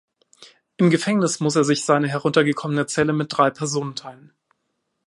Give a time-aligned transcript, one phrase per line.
[0.77, 4.33] Im Gefängnis muss er sich seine heruntergekommene Zelle mit drei Personen teilen.